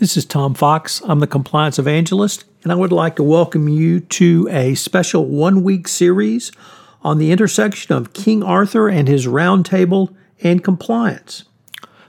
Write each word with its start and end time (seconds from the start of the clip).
This 0.00 0.16
is 0.16 0.24
Tom 0.24 0.54
Fox. 0.54 1.02
I'm 1.04 1.20
the 1.20 1.26
compliance 1.26 1.78
evangelist, 1.78 2.46
and 2.62 2.72
I 2.72 2.74
would 2.74 2.90
like 2.90 3.16
to 3.16 3.22
welcome 3.22 3.68
you 3.68 4.00
to 4.00 4.48
a 4.50 4.74
special 4.74 5.26
one 5.26 5.62
week 5.62 5.86
series 5.88 6.52
on 7.02 7.18
the 7.18 7.30
intersection 7.30 7.94
of 7.94 8.14
King 8.14 8.42
Arthur 8.42 8.88
and 8.88 9.06
his 9.06 9.26
roundtable 9.26 10.14
and 10.42 10.64
compliance. 10.64 11.44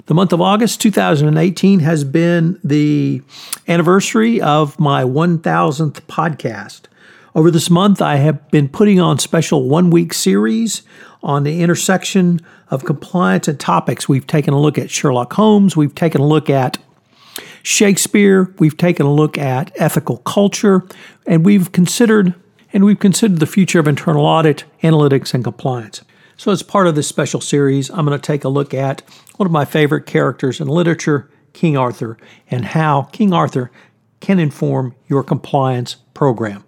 The 0.05 0.13
month 0.13 0.31
of 0.31 0.39
August 0.39 0.79
2018 0.79 1.81
has 1.81 2.05
been 2.05 2.57
the 2.63 3.23
anniversary 3.67 4.39
of 4.39 4.79
my 4.79 5.03
1000th 5.03 5.99
podcast. 6.03 6.83
Over 7.35 7.51
this 7.51 7.69
month, 7.69 8.01
I 8.01 8.15
have 8.15 8.49
been 8.51 8.69
putting 8.69 9.01
on 9.01 9.19
special 9.19 9.67
one 9.67 9.89
week 9.89 10.13
series 10.13 10.83
on 11.21 11.43
the 11.43 11.61
intersection 11.61 12.39
of 12.69 12.85
compliance 12.85 13.49
and 13.49 13.59
topics. 13.59 14.07
We've 14.07 14.25
taken 14.25 14.53
a 14.53 14.61
look 14.61 14.77
at 14.77 14.89
Sherlock 14.89 15.33
Holmes, 15.33 15.75
we've 15.75 15.93
taken 15.93 16.21
a 16.21 16.25
look 16.25 16.49
at 16.49 16.77
Shakespeare, 17.63 18.53
we've 18.59 18.77
taken 18.77 19.05
a 19.05 19.13
look 19.13 19.37
at 19.37 19.71
ethical 19.75 20.17
culture, 20.17 20.87
and 21.25 21.45
we've 21.45 21.71
considered 21.71 22.35
and 22.73 22.85
we've 22.85 22.99
considered 22.99 23.39
the 23.39 23.45
future 23.45 23.79
of 23.79 23.87
internal 23.87 24.25
audit, 24.25 24.63
analytics, 24.81 25.33
and 25.33 25.43
compliance. 25.43 26.03
So, 26.37 26.51
as 26.51 26.63
part 26.63 26.87
of 26.87 26.95
this 26.95 27.07
special 27.07 27.41
series, 27.41 27.89
I'm 27.89 28.05
going 28.05 28.17
to 28.17 28.21
take 28.25 28.43
a 28.43 28.49
look 28.49 28.73
at 28.73 29.01
one 29.37 29.45
of 29.45 29.51
my 29.51 29.65
favorite 29.65 30.05
characters 30.05 30.59
in 30.59 30.67
literature, 30.67 31.29
King 31.53 31.77
Arthur, 31.77 32.17
and 32.49 32.65
how 32.65 33.03
King 33.11 33.33
Arthur 33.33 33.71
can 34.21 34.39
inform 34.39 34.95
your 35.07 35.23
compliance 35.23 35.95
program. 36.13 36.63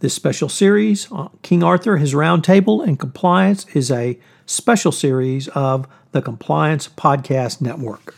This 0.00 0.14
special 0.14 0.48
series, 0.48 1.10
uh, 1.10 1.28
King 1.42 1.62
Arthur, 1.62 1.96
his 1.96 2.14
roundtable, 2.14 2.86
and 2.86 2.98
compliance, 2.98 3.66
is 3.74 3.90
a 3.90 4.18
special 4.46 4.92
series 4.92 5.48
of 5.48 5.86
the 6.12 6.22
Compliance 6.22 6.88
Podcast 6.88 7.60
Network. 7.60 8.14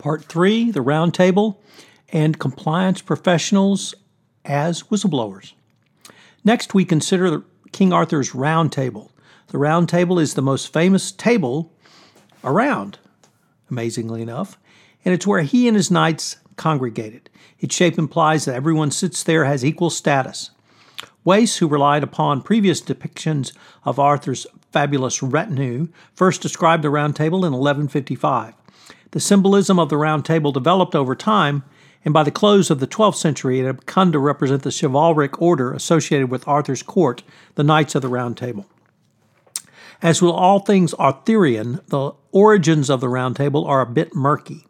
Part 0.00 0.24
three 0.24 0.70
the 0.70 0.80
roundtable 0.80 1.58
and 2.08 2.38
compliance 2.38 3.02
professionals 3.02 3.94
as 4.46 4.84
whistleblowers. 4.84 5.52
Next, 6.42 6.72
we 6.72 6.86
consider 6.86 7.42
King 7.72 7.92
Arthur's 7.92 8.34
Round 8.34 8.72
Table. 8.72 9.12
The 9.48 9.58
Round 9.58 9.90
Table 9.90 10.18
is 10.18 10.32
the 10.32 10.40
most 10.40 10.72
famous 10.72 11.12
table 11.12 11.70
around, 12.42 12.98
amazingly 13.70 14.22
enough, 14.22 14.58
and 15.04 15.12
it's 15.12 15.26
where 15.26 15.42
he 15.42 15.68
and 15.68 15.76
his 15.76 15.90
knights 15.90 16.36
congregated. 16.56 17.28
Its 17.58 17.74
shape 17.74 17.98
implies 17.98 18.46
that 18.46 18.54
everyone 18.54 18.90
sits 18.90 19.22
there 19.22 19.44
has 19.44 19.62
equal 19.62 19.90
status. 19.90 20.50
Wace, 21.24 21.58
who 21.58 21.68
relied 21.68 22.02
upon 22.02 22.40
previous 22.40 22.80
depictions 22.80 23.52
of 23.84 23.98
Arthur's 23.98 24.46
fabulous 24.72 25.22
retinue, 25.22 25.88
first 26.14 26.40
described 26.40 26.82
the 26.82 26.88
Round 26.88 27.14
Table 27.14 27.44
in 27.44 27.52
1155. 27.52 28.54
The 29.12 29.20
symbolism 29.20 29.78
of 29.78 29.88
the 29.88 29.96
Round 29.96 30.24
Table 30.24 30.52
developed 30.52 30.94
over 30.94 31.16
time, 31.16 31.64
and 32.04 32.14
by 32.14 32.22
the 32.22 32.30
close 32.30 32.70
of 32.70 32.78
the 32.78 32.86
12th 32.86 33.16
century, 33.16 33.58
it 33.58 33.66
had 33.66 33.86
come 33.86 34.12
to 34.12 34.18
represent 34.18 34.62
the 34.62 34.70
chivalric 34.70 35.42
order 35.42 35.72
associated 35.72 36.30
with 36.30 36.46
Arthur's 36.46 36.82
court, 36.82 37.24
the 37.56 37.64
Knights 37.64 37.96
of 37.96 38.02
the 38.02 38.08
Round 38.08 38.36
Table. 38.36 38.66
As 40.00 40.22
with 40.22 40.30
all 40.30 40.60
things 40.60 40.94
Arthurian, 40.94 41.80
the 41.88 42.12
origins 42.30 42.88
of 42.88 43.00
the 43.00 43.08
Round 43.08 43.34
Table 43.34 43.66
are 43.66 43.80
a 43.80 43.86
bit 43.86 44.14
murky. 44.14 44.66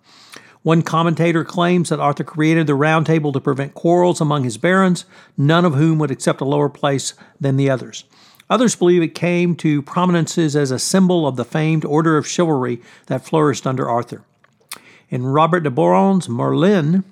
One 0.63 0.83
commentator 0.83 1.45
claims 1.45 1.91
that 1.91 2.01
Arthur 2.01 2.25
created 2.25 2.67
the 2.67 2.75
Round 2.75 3.07
Table 3.07 3.33
to 3.33 3.41
prevent 3.41 3.75
quarrels 3.75 4.21
among 4.21 4.45
his 4.45 4.59
barons, 4.59 5.05
none 5.37 5.65
of 5.65 5.75
whom 5.75 5.99
would 5.99 6.11
accept 6.11 6.41
a 6.41 6.47
lower 6.47 6.69
place 6.69 7.15
than 7.39 7.57
the 7.57 7.71
others. 7.71 8.05
Others 8.49 8.75
believe 8.75 9.03
it 9.03 9.15
came 9.15 9.55
to 9.57 9.83
prominences 9.83 10.57
as 10.57 10.71
a 10.71 10.79
symbol 10.79 11.27
of 11.27 11.37
the 11.37 11.45
famed 11.45 11.85
order 11.85 12.17
of 12.17 12.27
chivalry 12.27 12.83
that 13.07 13.25
flourished 13.25 13.67
under 13.67 13.89
Arthur. 13.89 14.25
In 15.11 15.27
Robert 15.27 15.65
de 15.65 15.71
Boron's 15.71 16.29
Merlin, 16.29 17.03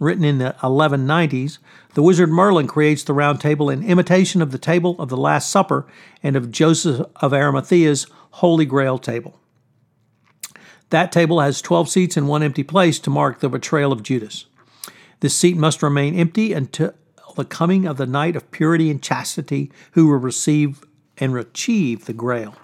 written 0.00 0.24
in 0.24 0.38
the 0.38 0.56
1190s, 0.62 1.58
the 1.94 2.02
wizard 2.02 2.28
Merlin 2.28 2.66
creates 2.66 3.04
the 3.04 3.12
round 3.14 3.40
table 3.40 3.70
in 3.70 3.84
imitation 3.84 4.42
of 4.42 4.50
the 4.50 4.58
table 4.58 4.96
of 4.98 5.10
the 5.10 5.16
Last 5.16 5.48
Supper 5.48 5.86
and 6.24 6.34
of 6.34 6.50
Joseph 6.50 7.06
of 7.16 7.32
Arimathea's 7.32 8.08
Holy 8.32 8.66
Grail 8.66 8.98
table. 8.98 9.38
That 10.90 11.12
table 11.12 11.40
has 11.40 11.62
12 11.62 11.88
seats 11.88 12.16
and 12.16 12.26
one 12.26 12.42
empty 12.42 12.64
place 12.64 12.98
to 12.98 13.10
mark 13.10 13.38
the 13.38 13.48
betrayal 13.48 13.92
of 13.92 14.02
Judas. 14.02 14.46
This 15.20 15.36
seat 15.36 15.56
must 15.56 15.84
remain 15.84 16.16
empty 16.16 16.52
until 16.52 16.94
the 17.36 17.44
coming 17.44 17.86
of 17.86 17.96
the 17.96 18.06
knight 18.06 18.34
of 18.34 18.50
purity 18.50 18.90
and 18.90 19.00
chastity 19.00 19.70
who 19.92 20.08
will 20.08 20.16
receive 20.16 20.82
and 21.18 21.36
achieve 21.36 22.06
the 22.06 22.12
grail. 22.12 22.56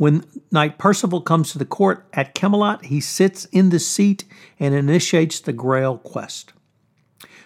When 0.00 0.24
Knight 0.50 0.78
Percival 0.78 1.20
comes 1.20 1.52
to 1.52 1.58
the 1.58 1.66
court 1.66 2.06
at 2.14 2.34
Camelot, 2.34 2.86
he 2.86 3.02
sits 3.02 3.44
in 3.52 3.68
the 3.68 3.78
seat 3.78 4.24
and 4.58 4.74
initiates 4.74 5.40
the 5.40 5.52
Grail 5.52 5.98
quest. 5.98 6.54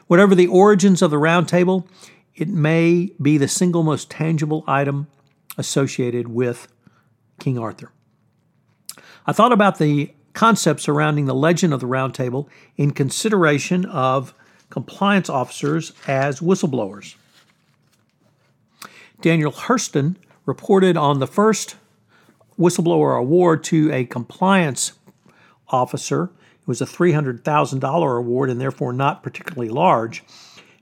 Whatever 0.06 0.37
the 0.37 0.47
origins 0.47 1.03
of 1.03 1.10
the 1.10 1.19
Round 1.19 1.48
Table, 1.48 1.88
it 2.37 2.47
may 2.47 3.10
be 3.20 3.38
the 3.38 3.48
single 3.48 3.82
most 3.82 4.09
tangible 4.09 4.62
item 4.69 5.09
associated 5.59 6.28
with 6.28 6.69
King 7.41 7.59
Arthur. 7.59 7.91
I 9.26 9.32
thought 9.32 9.50
about 9.50 9.78
the 9.78 10.15
concept 10.32 10.81
surrounding 10.81 11.25
the 11.25 11.34
legend 11.34 11.75
of 11.75 11.81
the 11.81 11.88
Round 11.88 12.15
Table 12.15 12.48
in 12.76 12.92
consideration 12.92 13.84
of 13.86 14.32
compliance 14.71 15.28
officers 15.28 15.92
as 16.06 16.38
whistleblowers. 16.38 17.16
Daniel 19.21 19.50
Hurson 19.50 20.16
reported 20.47 20.97
on 20.97 21.19
the 21.19 21.26
first 21.26 21.75
whistleblower 22.59 23.19
award 23.19 23.65
to 23.65 23.92
a 23.92 24.04
compliance 24.04 24.92
officer. 25.69 26.31
It 26.60 26.69
was 26.69 26.81
a 26.81 26.87
$300,000 26.87 28.19
award 28.19 28.50
and 28.50 28.60
therefore 28.60 28.92
not 28.92 29.22
particularly 29.22 29.69
large. 29.69 30.25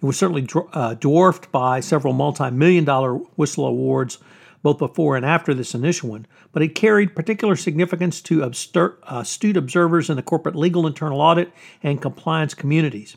It 0.03 0.05
was 0.05 0.17
certainly 0.17 0.47
uh, 0.73 0.95
dwarfed 0.95 1.53
by 1.53 1.81
several 1.81 2.13
multi 2.13 2.51
million 2.51 2.85
dollar 2.85 3.15
whistle 3.15 3.67
awards 3.67 4.19
both 4.63 4.79
before 4.79 5.17
and 5.17 5.27
after 5.27 5.55
this 5.55 5.75
initial 5.75 6.11
one, 6.11 6.27
but 6.53 6.63
it 6.63 6.75
carried 6.75 7.17
particular 7.17 7.57
significance 7.57 8.21
to 8.23 8.43
astute 8.45 9.57
observers 9.57 10.09
in 10.09 10.17
the 10.17 10.23
corporate 10.23 10.55
legal 10.55 10.87
internal 10.87 11.21
audit 11.21 11.53
and 11.83 12.01
compliance 12.01 12.55
communities. 12.55 13.17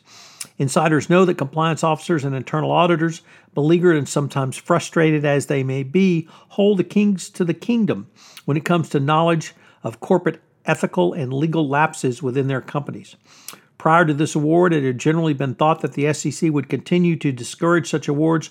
Insiders 0.58 1.10
know 1.10 1.24
that 1.24 1.34
compliance 1.36 1.84
officers 1.84 2.24
and 2.24 2.34
internal 2.34 2.70
auditors, 2.70 3.22
beleaguered 3.54 3.96
and 3.96 4.08
sometimes 4.08 4.56
frustrated 4.56 5.24
as 5.24 5.46
they 5.46 5.62
may 5.62 5.82
be, 5.82 6.28
hold 6.30 6.78
the 6.78 6.84
kings 6.84 7.28
to 7.30 7.44
the 7.44 7.54
kingdom 7.54 8.08
when 8.44 8.56
it 8.56 8.64
comes 8.64 8.88
to 8.88 9.00
knowledge 9.00 9.54
of 9.82 10.00
corporate 10.00 10.40
ethical 10.64 11.12
and 11.12 11.32
legal 11.32 11.68
lapses 11.68 12.22
within 12.22 12.48
their 12.48 12.60
companies. 12.60 13.16
Prior 13.78 14.04
to 14.04 14.14
this 14.14 14.34
award, 14.34 14.72
it 14.72 14.82
had 14.82 14.98
generally 14.98 15.34
been 15.34 15.54
thought 15.54 15.80
that 15.80 15.92
the 15.92 16.12
SEC 16.12 16.50
would 16.50 16.68
continue 16.68 17.16
to 17.16 17.30
discourage 17.30 17.88
such 17.88 18.08
awards 18.08 18.50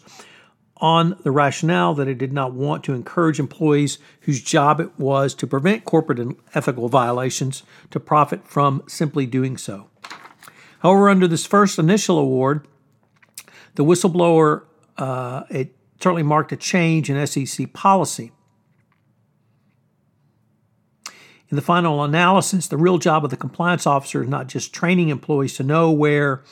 on 0.77 1.17
the 1.23 1.31
rationale 1.31 1.93
that 1.95 2.07
it 2.07 2.17
did 2.17 2.33
not 2.33 2.53
want 2.53 2.83
to 2.83 2.93
encourage 2.93 3.39
employees 3.39 3.97
whose 4.22 4.43
job 4.43 4.79
it 4.79 4.97
was 4.99 5.33
to 5.33 5.47
prevent 5.47 5.85
corporate 5.85 6.19
and 6.19 6.35
ethical 6.53 6.89
violations 6.89 7.63
to 7.89 7.99
profit 7.99 8.47
from 8.47 8.83
simply 8.87 9.25
doing 9.25 9.57
so. 9.57 9.89
However, 10.85 11.09
under 11.09 11.28
this 11.28 11.47
first 11.47 11.79
initial 11.79 12.19
award, 12.19 12.68
the 13.73 13.84
whistleblower 13.84 14.66
uh, 15.00 15.41
it 15.50 15.75
certainly 16.00 16.22
marked 16.22 16.51
a 16.51 16.56
change 16.56 17.09
in 17.09 17.25
SEC 17.25 17.73
policy. 17.73 18.31
In 21.50 21.56
the 21.56 21.63
final 21.63 22.03
analysis, 22.03 22.68
the 22.68 22.78
real 22.78 23.00
job 23.00 23.23
of 23.23 23.31
the 23.31 23.35
compliance 23.35 23.88
officer 23.88 24.22
is 24.22 24.29
not 24.29 24.46
just 24.46 24.73
training 24.75 25.09
employees 25.09 25.56
to 25.56 25.63
know 25.63 25.90
where 25.90 26.44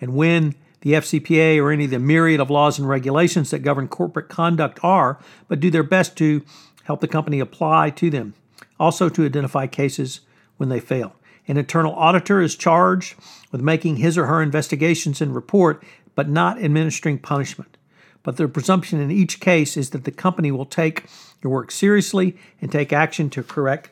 and 0.00 0.14
when 0.14 0.54
the 0.80 0.94
FCPA 0.94 1.58
or 1.62 1.70
any 1.70 1.84
of 1.84 1.90
the 1.90 1.98
myriad 1.98 2.40
of 2.40 2.48
laws 2.48 2.78
and 2.78 2.88
regulations 2.88 3.50
that 3.50 3.58
govern 3.58 3.86
corporate 3.86 4.30
conduct 4.30 4.80
are, 4.82 5.18
but 5.46 5.60
do 5.60 5.70
their 5.70 5.82
best 5.82 6.16
to 6.16 6.42
help 6.84 7.02
the 7.02 7.06
company 7.06 7.38
apply 7.38 7.90
to 7.90 8.08
them. 8.08 8.32
Also, 8.80 9.10
to 9.10 9.26
identify 9.26 9.66
cases 9.66 10.22
when 10.56 10.70
they 10.70 10.80
fail. 10.80 11.14
An 11.46 11.56
internal 11.56 11.94
auditor 11.94 12.40
is 12.40 12.56
charged 12.56 13.14
with 13.52 13.60
making 13.60 13.96
his 13.96 14.16
or 14.16 14.26
her 14.26 14.42
investigations 14.42 15.20
and 15.20 15.34
report, 15.34 15.82
but 16.14 16.28
not 16.28 16.62
administering 16.62 17.18
punishment. 17.18 17.76
But 18.22 18.38
the 18.38 18.48
presumption 18.48 19.00
in 19.00 19.10
each 19.10 19.40
case 19.40 19.76
is 19.76 19.90
that 19.90 20.04
the 20.04 20.10
company 20.10 20.50
will 20.50 20.64
take 20.64 21.04
your 21.42 21.52
work 21.52 21.70
seriously 21.70 22.36
and 22.60 22.72
take 22.72 22.92
action 22.92 23.28
to 23.30 23.42
correct 23.42 23.90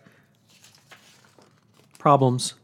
problems 1.99 2.55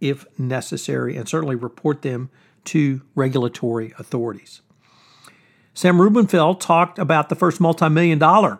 if 0.00 0.26
necessary, 0.38 1.16
and 1.16 1.28
certainly 1.28 1.56
report 1.56 2.02
them 2.02 2.30
to 2.64 3.02
regulatory 3.14 3.92
authorities. 3.98 4.62
Sam 5.74 6.00
Rubenfeld 6.00 6.60
talked 6.60 6.98
about 6.98 7.28
the 7.28 7.34
first 7.34 7.60
multi 7.60 7.88
million 7.88 8.18
dollar 8.18 8.58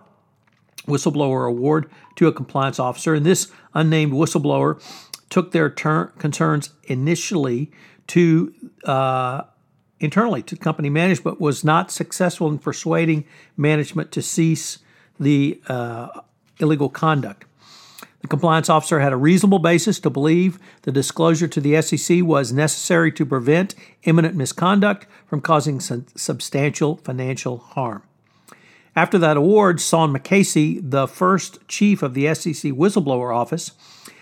whistleblower 0.87 1.49
award 1.49 1.91
to 2.17 2.27
a 2.27 2.33
compliance 2.33 2.79
officer, 2.79 3.15
and 3.15 3.25
this 3.25 3.51
unnamed 3.75 4.13
whistleblower 4.13 4.83
took 5.31 5.53
their 5.53 5.71
ter- 5.71 6.09
concerns 6.19 6.71
initially 6.85 7.71
to 8.09 8.53
uh, 8.85 9.43
internally 10.01 10.43
to 10.43 10.57
company 10.57 10.91
management, 10.91 11.41
was 11.41 11.63
not 11.63 11.91
successful 11.91 12.49
in 12.49 12.59
persuading 12.59 13.25
management 13.57 14.11
to 14.13 14.23
cease 14.23 14.79
the 15.19 15.61
uh, 15.69 16.09
illegal 16.59 16.89
conduct. 16.89 17.45
The 18.23 18.29
compliance 18.29 18.69
officer 18.69 19.01
had 19.01 19.13
a 19.13 19.17
reasonable 19.17 19.61
basis 19.61 19.99
to 20.01 20.11
believe 20.11 20.59
the 20.83 20.93
disclosure 20.93 21.49
to 21.49 21.61
the 21.61 21.81
SEC 21.81 22.23
was 22.23 22.53
necessary 22.53 23.13
to 23.13 23.25
prevent 23.25 23.75
imminent 24.03 24.35
misconduct 24.35 25.07
from 25.27 25.41
causing 25.41 25.81
substantial 25.81 26.97
financial 26.97 27.59
harm. 27.59 28.03
After 28.97 29.19
that 29.19 29.37
award, 29.37 29.81
Sean 29.81 30.13
McKessy, 30.13 30.81
the 30.83 31.07
first 31.07 31.67
chief 31.69 32.03
of 32.03 32.13
the 32.13 32.35
SEC 32.35 32.73
whistleblower 32.73 33.35
office, 33.35 33.73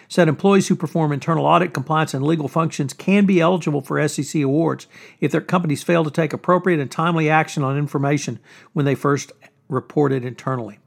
said 0.09 0.27
employees 0.29 0.69
who 0.69 0.75
perform 0.75 1.13
internal 1.13 1.45
audit, 1.45 1.75
compliance, 1.75 2.15
and 2.15 2.25
legal 2.25 2.49
functions 2.49 2.93
can 2.93 3.27
be 3.27 3.41
eligible 3.41 3.83
for 3.83 4.07
SEC 4.09 4.43
awards 4.43 4.87
if 5.21 5.31
their 5.31 5.41
companies 5.41 5.83
fail 5.83 6.03
to 6.03 6.11
take 6.11 6.33
appropriate 6.33 6.81
and 6.81 6.91
timely 6.91 7.29
action 7.29 7.63
on 7.63 7.77
information 7.77 8.41
when 8.73 8.87
they 8.87 8.95
first 8.95 9.33
reported 9.69 10.25
internally. 10.25 10.79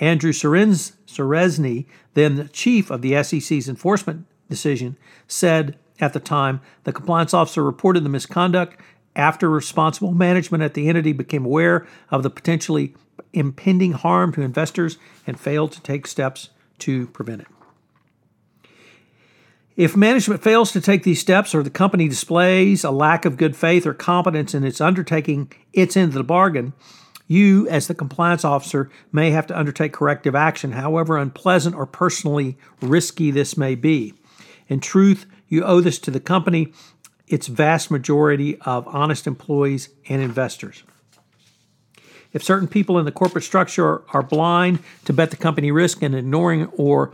Andrew 0.00 0.32
Ceresney, 0.32 1.86
then 2.14 2.36
the 2.36 2.48
chief 2.48 2.90
of 2.90 3.02
the 3.02 3.20
SEC's 3.22 3.68
enforcement 3.68 4.26
decision, 4.48 4.96
said 5.26 5.76
at 6.00 6.12
the 6.12 6.20
time 6.20 6.60
the 6.84 6.92
compliance 6.92 7.34
officer 7.34 7.64
reported 7.64 8.04
the 8.04 8.08
misconduct 8.08 8.80
after 9.16 9.50
responsible 9.50 10.12
management 10.12 10.62
at 10.62 10.74
the 10.74 10.88
entity 10.88 11.12
became 11.12 11.44
aware 11.44 11.86
of 12.10 12.22
the 12.22 12.30
potentially 12.30 12.94
impending 13.32 13.92
harm 13.92 14.32
to 14.32 14.42
investors 14.42 14.98
and 15.26 15.40
failed 15.40 15.72
to 15.72 15.82
take 15.82 16.06
steps 16.06 16.50
to 16.78 17.08
prevent 17.08 17.42
it. 17.42 17.48
If 19.78 19.96
management 19.96 20.42
fails 20.42 20.72
to 20.72 20.80
take 20.80 21.04
these 21.04 21.20
steps 21.20 21.54
or 21.54 21.62
the 21.62 21.70
company 21.70 22.08
displays 22.08 22.82
a 22.82 22.90
lack 22.90 23.24
of 23.24 23.36
good 23.36 23.54
faith 23.54 23.86
or 23.86 23.94
competence 23.94 24.52
in 24.52 24.64
its 24.64 24.80
undertaking 24.80 25.52
its 25.72 25.96
end 25.96 26.08
of 26.08 26.14
the 26.14 26.24
bargain, 26.24 26.72
you, 27.28 27.68
as 27.68 27.86
the 27.86 27.94
compliance 27.94 28.44
officer, 28.44 28.90
may 29.12 29.30
have 29.30 29.46
to 29.46 29.56
undertake 29.56 29.92
corrective 29.92 30.34
action, 30.34 30.72
however 30.72 31.16
unpleasant 31.16 31.76
or 31.76 31.86
personally 31.86 32.58
risky 32.82 33.30
this 33.30 33.56
may 33.56 33.76
be. 33.76 34.14
In 34.66 34.80
truth, 34.80 35.26
you 35.46 35.62
owe 35.62 35.80
this 35.80 36.00
to 36.00 36.10
the 36.10 36.18
company, 36.18 36.72
its 37.28 37.46
vast 37.46 37.88
majority 37.88 38.58
of 38.62 38.88
honest 38.88 39.28
employees 39.28 39.90
and 40.08 40.20
investors. 40.20 40.82
If 42.32 42.42
certain 42.42 42.66
people 42.66 42.98
in 42.98 43.04
the 43.04 43.12
corporate 43.12 43.44
structure 43.44 44.02
are 44.12 44.24
blind 44.24 44.80
to 45.04 45.12
bet 45.12 45.30
the 45.30 45.36
company 45.36 45.70
risk 45.70 46.02
and 46.02 46.16
ignoring 46.16 46.66
or 46.76 47.12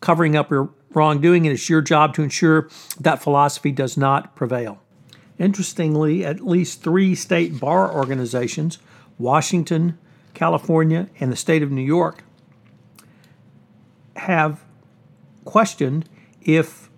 covering 0.00 0.36
up 0.36 0.50
your 0.50 0.70
wrongdoing, 0.94 1.46
and 1.46 1.52
it 1.52 1.60
is 1.60 1.68
your 1.68 1.82
job 1.82 2.14
to 2.14 2.22
ensure 2.22 2.68
that 2.98 3.22
philosophy 3.22 3.70
does 3.70 3.96
not 3.96 4.34
prevail. 4.34 4.80
Interestingly, 5.38 6.24
at 6.24 6.40
least 6.40 6.82
three 6.82 7.14
state 7.14 7.60
bar 7.60 7.92
organizations 7.92 8.78
Washington, 9.18 9.98
California, 10.34 11.08
and 11.20 11.32
the 11.32 11.36
state 11.36 11.62
of 11.62 11.70
New 11.70 11.82
York 11.82 12.22
have 14.16 14.64
questioned 15.44 16.08
if 16.42 16.90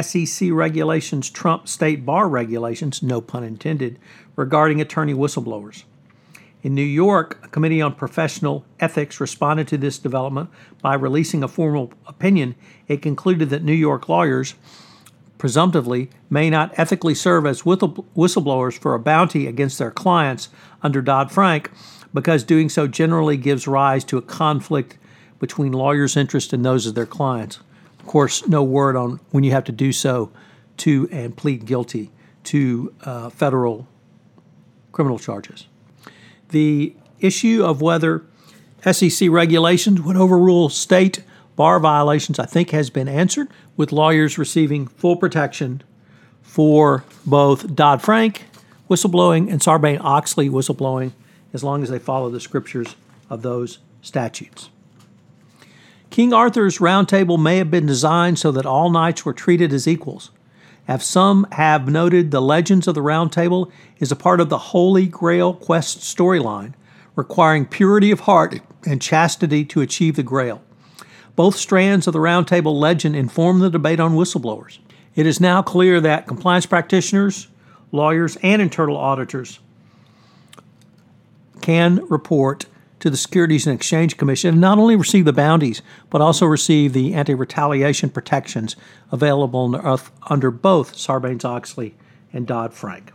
SEC 0.00 0.50
regulations 0.50 1.28
trump 1.28 1.68
state 1.68 2.06
bar 2.06 2.28
regulations, 2.28 3.02
no 3.02 3.20
pun 3.20 3.44
intended, 3.44 3.98
regarding 4.36 4.80
attorney 4.80 5.12
whistleblowers. 5.12 5.84
In 6.62 6.74
New 6.74 6.82
York, 6.82 7.40
a 7.42 7.48
committee 7.48 7.82
on 7.82 7.94
professional 7.94 8.64
ethics 8.78 9.20
responded 9.20 9.66
to 9.68 9.76
this 9.76 9.98
development 9.98 10.48
by 10.80 10.94
releasing 10.94 11.42
a 11.42 11.48
formal 11.48 11.92
opinion. 12.06 12.54
It 12.86 13.02
concluded 13.02 13.50
that 13.50 13.64
New 13.64 13.72
York 13.72 14.08
lawyers 14.08 14.54
presumptively, 15.42 16.08
may 16.30 16.48
not 16.48 16.72
ethically 16.78 17.16
serve 17.16 17.46
as 17.46 17.62
whistleblowers 17.62 18.78
for 18.78 18.94
a 18.94 18.98
bounty 19.00 19.48
against 19.48 19.76
their 19.76 19.90
clients 19.90 20.48
under 20.84 21.02
Dodd 21.02 21.32
Frank 21.32 21.68
because 22.14 22.44
doing 22.44 22.68
so 22.68 22.86
generally 22.86 23.36
gives 23.36 23.66
rise 23.66 24.04
to 24.04 24.16
a 24.16 24.22
conflict 24.22 24.98
between 25.40 25.72
lawyers' 25.72 26.16
interests 26.16 26.52
and 26.52 26.64
those 26.64 26.86
of 26.86 26.94
their 26.94 27.06
clients. 27.06 27.58
Of 27.98 28.06
course, 28.06 28.46
no 28.46 28.62
word 28.62 28.94
on 28.94 29.18
when 29.32 29.42
you 29.42 29.50
have 29.50 29.64
to 29.64 29.72
do 29.72 29.90
so 29.90 30.30
to 30.76 31.08
and 31.10 31.36
plead 31.36 31.66
guilty 31.66 32.12
to 32.44 32.94
uh, 33.02 33.28
federal 33.28 33.88
criminal 34.92 35.18
charges. 35.18 35.66
The 36.52 36.94
issue 37.18 37.64
of 37.64 37.82
whether 37.82 38.24
SEC 38.90 39.28
regulations 39.30 40.00
would 40.00 40.16
overrule 40.16 40.68
state 40.68 41.24
bar 41.56 41.80
violations, 41.80 42.38
I 42.38 42.46
think, 42.46 42.70
has 42.70 42.90
been 42.90 43.08
answered 43.08 43.48
with 43.76 43.90
lawyers 43.90 44.38
receiving 44.38 44.86
full 44.86 45.16
protection 45.16 45.82
for 46.42 47.04
both 47.26 47.74
Dodd 47.74 48.02
Frank 48.02 48.44
whistleblowing 48.90 49.50
and 49.50 49.60
Sarbanes 49.60 50.00
Oxley 50.02 50.50
whistleblowing 50.50 51.12
as 51.54 51.64
long 51.64 51.82
as 51.82 51.88
they 51.88 51.98
follow 51.98 52.28
the 52.28 52.40
scriptures 52.40 52.96
of 53.30 53.42
those 53.42 53.78
statutes. 54.02 54.68
King 56.10 56.34
Arthur's 56.34 56.80
Round 56.80 57.08
Table 57.08 57.38
may 57.38 57.56
have 57.56 57.70
been 57.70 57.86
designed 57.86 58.38
so 58.38 58.52
that 58.52 58.66
all 58.66 58.90
knights 58.90 59.24
were 59.24 59.32
treated 59.32 59.72
as 59.72 59.88
equals. 59.88 60.30
As 60.88 61.04
some 61.04 61.46
have 61.52 61.88
noted, 61.88 62.30
the 62.30 62.42
Legends 62.42 62.88
of 62.88 62.94
the 62.94 63.02
Round 63.02 63.32
Table 63.32 63.70
is 63.98 64.10
a 64.10 64.16
part 64.16 64.40
of 64.40 64.48
the 64.48 64.58
Holy 64.58 65.06
Grail 65.06 65.54
quest 65.54 65.98
storyline, 65.98 66.74
requiring 67.14 67.66
purity 67.66 68.10
of 68.10 68.20
heart 68.20 68.60
and 68.84 69.00
chastity 69.00 69.64
to 69.66 69.80
achieve 69.80 70.16
the 70.16 70.22
Grail. 70.22 70.60
Both 71.36 71.56
strands 71.56 72.06
of 72.06 72.12
the 72.12 72.20
Round 72.20 72.48
Table 72.48 72.78
legend 72.78 73.14
inform 73.14 73.60
the 73.60 73.70
debate 73.70 74.00
on 74.00 74.14
whistleblowers. 74.14 74.78
It 75.14 75.24
is 75.24 75.40
now 75.40 75.62
clear 75.62 76.00
that 76.00 76.26
compliance 76.26 76.66
practitioners, 76.66 77.48
lawyers, 77.92 78.36
and 78.42 78.60
internal 78.60 78.96
auditors 78.96 79.60
can 81.60 82.04
report 82.08 82.66
to 83.02 83.10
the 83.10 83.16
Securities 83.16 83.66
and 83.66 83.76
Exchange 83.76 84.16
Commission 84.16 84.50
and 84.50 84.60
not 84.60 84.78
only 84.78 84.96
receive 84.96 85.26
the 85.26 85.32
bounties, 85.32 85.82
but 86.08 86.22
also 86.22 86.46
receive 86.46 86.94
the 86.94 87.12
anti 87.12 87.34
retaliation 87.34 88.08
protections 88.08 88.74
available 89.10 90.00
under 90.30 90.50
both 90.50 90.94
Sarbanes 90.94 91.44
Oxley 91.44 91.94
and 92.32 92.46
Dodd 92.46 92.72
Frank. 92.72 93.12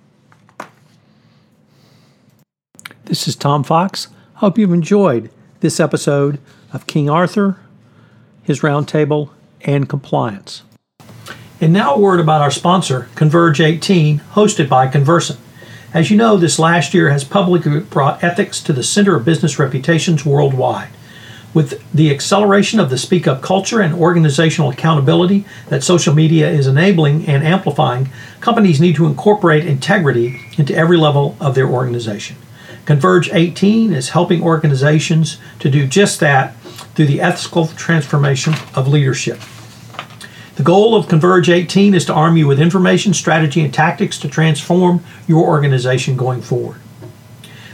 This 3.06 3.28
is 3.28 3.36
Tom 3.36 3.63
Fox. 3.63 4.10
Hope 4.36 4.60
you've 4.60 4.72
enjoyed 4.72 5.31
this 5.62 5.80
episode 5.80 6.40
of 6.72 6.86
King 6.86 7.10
Arthur 7.10 7.60
his 8.48 8.62
roundtable, 8.62 9.30
and 9.62 9.90
compliance. 9.90 10.63
And 11.60 11.74
now 11.74 11.95
a 11.95 12.00
word 12.00 12.22
about 12.22 12.42
our 12.42 12.50
sponsor, 12.50 13.10
Converge 13.16 13.60
18, 13.60 14.19
hosted 14.19 14.69
by 14.69 14.88
Convercent. 14.88 15.38
As 15.98 16.12
you 16.12 16.16
know, 16.16 16.38
this 16.38 16.60
last 16.60 16.94
year 16.94 17.10
has 17.10 17.24
publicly 17.24 17.80
brought 17.80 18.24
ethics 18.24 18.62
to 18.62 18.72
the 18.72 18.84
center 18.84 19.16
of 19.16 19.26
business 19.26 19.58
reputations 19.58 20.24
worldwide. 20.24 20.90
With 21.56 21.82
the 21.92 22.12
acceleration 22.12 22.80
of 22.80 22.92
the 22.92 23.00
speak 23.00 23.26
up 23.26 23.42
culture 23.42 23.82
and 23.82 23.96
organizational 23.96 24.70
accountability 24.70 25.44
that 25.70 25.84
social 25.84 26.14
media 26.14 26.52
is 26.52 26.68
enabling 26.68 27.26
and 27.26 27.44
amplifying, 27.44 28.10
companies 28.42 28.80
need 28.80 28.95
to 28.98 29.07
incorporate 29.07 29.66
integrity 29.66 30.40
into 30.56 30.76
every 30.76 30.98
level 30.98 31.36
of 31.40 31.56
their 31.56 31.68
organization. 31.68 32.38
Converge 32.86 33.33
18 33.33 33.92
is 33.92 34.10
helping 34.10 34.44
organizations 34.44 35.40
to 35.57 35.68
do 35.68 35.88
just 35.88 36.19
that 36.19 36.56
through 36.94 37.07
the 37.07 37.21
ethical 37.21 37.66
transformation 37.69 38.54
of 38.76 38.88
leadership. 38.88 39.40
The 40.57 40.64
goal 40.64 40.95
of 40.95 41.07
Converge 41.07 41.52
18 41.52 41.94
is 41.94 42.06
to 42.06 42.16
arm 42.16 42.35
you 42.35 42.47
with 42.47 42.59
information, 42.59 43.14
strategy, 43.14 43.61
and 43.61 43.71
tactics 43.71 44.18
to 44.18 44.28
transform 44.28 45.04
your 45.28 45.45
organization 45.47 46.18
going 46.18 46.42
forward. 46.42 46.81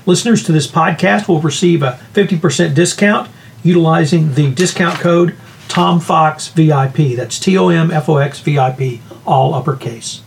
Listeners 0.05 0.43
to 0.43 0.51
this 0.51 0.67
podcast 0.67 1.29
will 1.29 1.39
receive 1.39 1.81
a 1.81 1.97
50% 2.11 2.75
discount 2.75 3.31
utilizing 3.63 4.33
the 4.33 4.51
discount 4.51 4.99
code 4.99 5.33
TOMFOXVIP. 5.69 7.15
That's 7.15 7.39
T 7.39 7.57
O 7.57 7.69
M 7.69 7.89
F 7.89 8.09
O 8.09 8.17
X 8.17 8.41
V 8.41 8.59
I 8.59 8.71
P, 8.71 9.01
all 9.25 9.53
uppercase. 9.53 10.21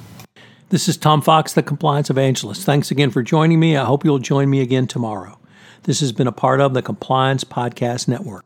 This 0.70 0.88
is 0.88 0.96
Tom 0.96 1.20
Fox, 1.20 1.52
the 1.52 1.62
Compliance 1.62 2.08
Evangelist. 2.08 2.64
Thanks 2.64 2.90
again 2.90 3.10
for 3.10 3.22
joining 3.22 3.60
me. 3.60 3.76
I 3.76 3.84
hope 3.84 4.02
you'll 4.02 4.18
join 4.18 4.48
me 4.48 4.62
again 4.62 4.86
tomorrow. 4.86 5.38
This 5.82 6.00
has 6.00 6.10
been 6.10 6.26
a 6.26 6.32
part 6.32 6.62
of 6.62 6.72
the 6.72 6.80
Compliance 6.80 7.44
Podcast 7.44 8.08
Network. 8.08 8.45